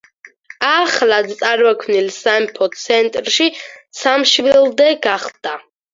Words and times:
ახლად 0.67 1.27
წარმოქმნილი 1.41 2.09
სამეფოს 2.15 2.85
ცენტრი 2.87 3.47
სამშვილდე 4.03 4.89
გახდა. 5.09 5.55